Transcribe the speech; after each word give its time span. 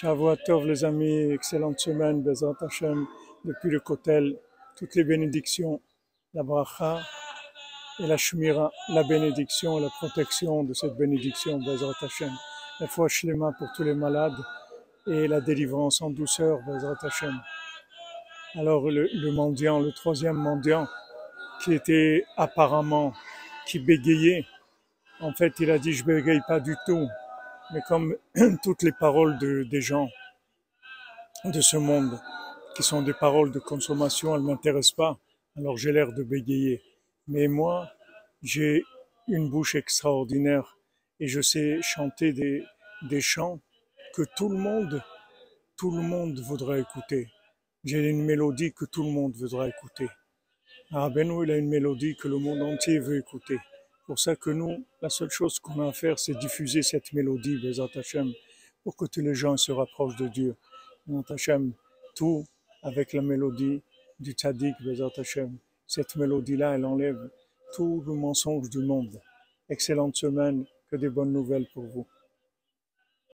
Shavua 0.00 0.34
Tov 0.34 0.66
les 0.66 0.82
amis, 0.82 1.30
excellente 1.30 1.78
semaine, 1.78 2.22
Bezrat 2.22 2.56
Hashem, 2.62 3.06
depuis 3.44 3.68
le 3.68 3.80
Kotel, 3.80 4.34
toutes 4.74 4.94
les 4.94 5.04
bénédictions, 5.04 5.82
la 6.32 6.42
bracha 6.42 7.02
et 7.98 8.06
la 8.06 8.16
shmira, 8.16 8.72
la 8.88 9.02
bénédiction 9.02 9.76
et 9.76 9.82
la 9.82 9.90
protection 9.90 10.64
de 10.64 10.72
cette 10.72 10.96
bénédiction, 10.96 11.58
Bezrat 11.58 11.92
Hashem. 12.00 12.30
La 12.80 12.86
foi 12.86 13.08
shlema 13.08 13.52
pour 13.58 13.68
tous 13.76 13.82
les 13.82 13.92
malades 13.92 14.42
et 15.06 15.28
la 15.28 15.42
délivrance 15.42 16.00
en 16.00 16.08
douceur, 16.08 16.60
Bezrat 16.66 16.96
Hashem. 17.02 17.38
Alors 18.54 18.90
le, 18.90 19.06
le 19.12 19.32
mendiant, 19.32 19.80
le 19.80 19.92
troisième 19.92 20.36
mendiant, 20.36 20.88
qui 21.62 21.74
était 21.74 22.24
apparemment, 22.38 23.12
qui 23.66 23.78
bégayait, 23.78 24.46
en 25.20 25.34
fait 25.34 25.52
il 25.60 25.70
a 25.70 25.78
dit 25.78 25.92
je 25.92 26.04
bégaye 26.04 26.40
pas 26.48 26.58
du 26.58 26.74
tout, 26.86 27.06
mais 27.72 27.80
comme 27.86 28.16
toutes 28.62 28.82
les 28.82 28.92
paroles 28.92 29.38
de, 29.38 29.64
des 29.64 29.80
gens 29.80 30.08
de 31.44 31.60
ce 31.60 31.76
monde, 31.76 32.20
qui 32.76 32.82
sont 32.82 33.02
des 33.02 33.14
paroles 33.14 33.50
de 33.50 33.58
consommation, 33.58 34.34
elles 34.34 34.42
ne 34.42 34.46
m'intéressent 34.46 34.96
pas, 34.96 35.18
alors 35.56 35.76
j'ai 35.76 35.92
l'air 35.92 36.12
de 36.12 36.22
bégayer. 36.22 36.82
Mais 37.28 37.48
moi, 37.48 37.90
j'ai 38.42 38.82
une 39.28 39.48
bouche 39.50 39.74
extraordinaire 39.74 40.78
et 41.18 41.28
je 41.28 41.40
sais 41.40 41.80
chanter 41.82 42.32
des, 42.32 42.64
des 43.02 43.20
chants 43.20 43.60
que 44.14 44.22
tout 44.36 44.48
le 44.48 44.56
monde, 44.56 45.02
tout 45.76 45.90
le 45.90 46.02
monde 46.02 46.38
voudra 46.40 46.78
écouter. 46.78 47.28
J'ai 47.84 47.98
une 48.08 48.24
mélodie 48.24 48.72
que 48.72 48.84
tout 48.84 49.02
le 49.02 49.10
monde 49.10 49.34
voudra 49.34 49.68
écouter. 49.68 50.08
Rabbeinu, 50.90 51.44
il 51.44 51.50
a 51.50 51.56
une 51.56 51.68
mélodie 51.68 52.16
que 52.16 52.28
le 52.28 52.38
monde 52.38 52.62
entier 52.62 52.98
veut 52.98 53.18
écouter. 53.18 53.58
Pour 54.10 54.18
ça 54.18 54.34
que 54.34 54.50
nous, 54.50 54.84
la 55.02 55.08
seule 55.08 55.30
chose 55.30 55.60
qu'on 55.60 55.80
a 55.80 55.90
à 55.90 55.92
faire, 55.92 56.18
c'est 56.18 56.36
diffuser 56.36 56.82
cette 56.82 57.12
mélodie, 57.12 57.60
Hashem, 57.94 58.32
pour 58.82 58.96
que 58.96 59.04
tous 59.04 59.20
les 59.20 59.36
gens 59.36 59.56
se 59.56 59.70
rapprochent 59.70 60.16
de 60.16 60.26
Dieu. 60.26 60.56
Bezat 61.06 61.72
tout 62.16 62.44
avec 62.82 63.12
la 63.12 63.22
mélodie 63.22 63.84
du 64.18 64.32
tzaddik, 64.32 64.74
Bezat. 64.84 65.12
Cette 65.86 66.16
mélodie-là, 66.16 66.74
elle 66.74 66.86
enlève 66.86 67.30
tout 67.76 68.02
le 68.04 68.14
mensonge 68.14 68.68
du 68.68 68.80
monde. 68.80 69.20
Excellente 69.68 70.16
semaine, 70.16 70.64
que 70.90 70.96
des 70.96 71.08
bonnes 71.08 71.32
nouvelles 71.32 71.68
pour 71.72 71.84
vous. 71.84 72.08